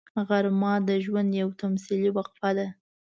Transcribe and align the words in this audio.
غرمه 0.27 0.73
د 0.87 0.89
ژوند 1.05 1.29
یوه 1.41 1.53
تمثیلي 1.61 2.09
وقفه 2.13 2.49
ده 2.57 2.67